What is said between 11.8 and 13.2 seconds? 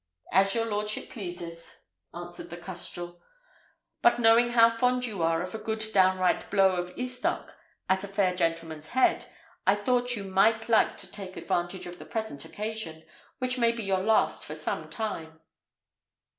of the present occasion,